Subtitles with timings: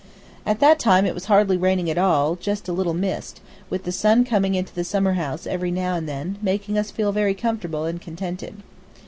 [0.47, 3.91] At that time it was hardly raining at all, just a little mist, with the
[3.91, 7.85] sun coming into the summer house every now and then, making us feel very comfortable
[7.85, 8.63] and contented.